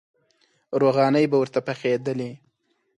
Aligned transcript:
روغانۍ 0.81 1.25
به 1.31 1.37
ورته 1.41 1.59
پخېدلې. 1.67 2.31